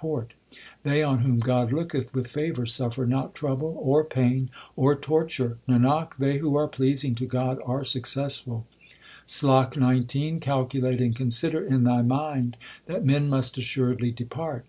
[0.00, 4.48] THE SIKH RELIGION They on whom God looketh with favour suffer not trouble, or pain,
[4.74, 8.66] or torture; 1 Nanak, they who are pleasing to God are successful.
[9.26, 14.64] SLOK XIX Calculate and consider in thy mind that men must assuredly depart.